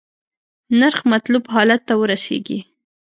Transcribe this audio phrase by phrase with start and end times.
[0.79, 2.59] نرخ مطلوب حالت ته ورسیږي.